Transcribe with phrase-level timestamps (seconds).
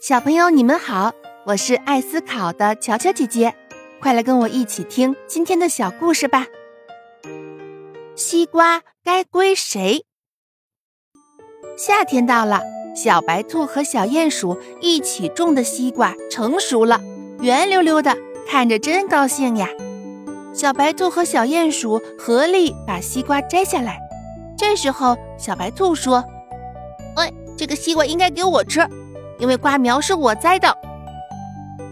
[0.00, 1.12] 小朋友，你们好，
[1.44, 3.54] 我是爱思考的乔乔姐姐，
[4.00, 6.46] 快来跟我一起听今天的小故事吧。
[8.16, 10.06] 西瓜该归谁？
[11.76, 12.62] 夏天到了，
[12.96, 16.98] 小白兔和小鼹鼠一起种的西瓜成熟了，
[17.42, 18.16] 圆溜溜的，
[18.48, 19.68] 看着真高兴呀。
[20.54, 24.00] 小白兔和小鼹鼠合力把西瓜摘下来。
[24.56, 26.24] 这时候，小白兔说
[27.16, 28.80] ：“哎，这个西瓜应该给我吃。”
[29.40, 30.76] 因为瓜苗是我栽的，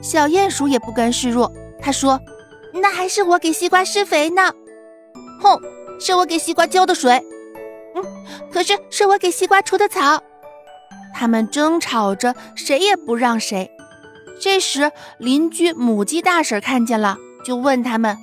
[0.02, 1.50] 小鼹鼠也不甘示弱。
[1.80, 2.20] 他说
[2.74, 4.52] ：“那还是我给西瓜施肥呢。
[5.41, 5.58] ”“哼，
[5.98, 7.24] 是我给西瓜浇的水。
[7.96, 8.05] ”“嗯，
[8.52, 10.22] 可是是我给西瓜除的草。”
[11.14, 13.70] 他们争吵着，谁也不让谁。
[14.41, 18.16] 这时，邻居母鸡大婶看见了，就问他们：“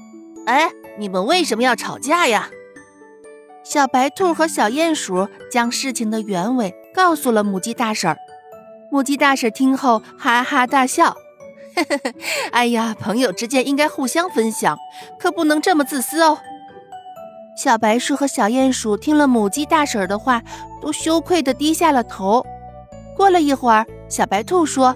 [0.45, 2.49] 哎，你们为什么要吵架呀？”
[3.63, 8.15] 小白兔和小鼹鼠将事情的原委告诉了母鸡大婶。
[8.95, 11.17] 母鸡大婶听后哈哈大笑，
[11.75, 12.13] 呵呵呵，
[12.53, 14.77] 哎呀，朋友之间应该互相分享，
[15.19, 16.37] 可不能这么自私哦。
[17.57, 20.41] 小白鼠和小鼹鼠听了母鸡大婶的话，
[20.81, 22.45] 都羞愧地低下了头。
[23.17, 24.95] 过了一会儿，小白兔说：“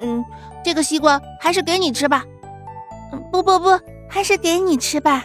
[0.00, 0.24] 嗯，
[0.64, 2.24] 这个西瓜还是给你吃吧。
[3.32, 5.24] ”“不不不，还是给你吃吧。”“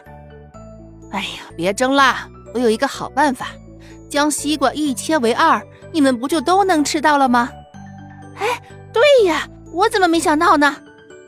[1.13, 3.49] 哎呀，别争啦，我有一个好办法，
[4.09, 7.51] 将西瓜一切为二，你们不就都能吃到了吗？”
[9.25, 10.77] 呀，我怎么没想到呢？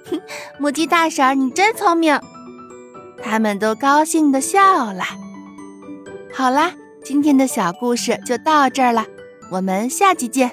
[0.09, 0.21] 哼，
[0.59, 2.19] 母鸡大婶，你真聪明。
[3.23, 5.03] 他们都高兴的笑了。
[6.33, 9.05] 好啦，今天的小故事就到这儿了，
[9.51, 10.51] 我们下期见。